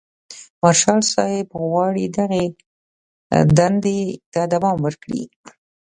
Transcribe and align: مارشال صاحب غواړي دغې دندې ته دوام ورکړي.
مارشال 0.61 1.01
صاحب 1.13 1.47
غواړي 1.69 2.05
دغې 2.17 2.45
دندې 3.57 3.99
ته 4.33 4.41
دوام 4.53 4.77
ورکړي. 4.85 5.23